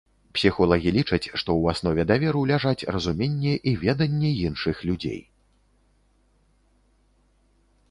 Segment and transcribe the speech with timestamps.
[0.35, 5.23] Псіхолагі лічаць, што ў аснове даверу ляжаць разуменне і веданне іншых людзей.